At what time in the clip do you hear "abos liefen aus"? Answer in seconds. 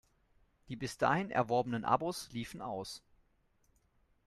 1.85-3.03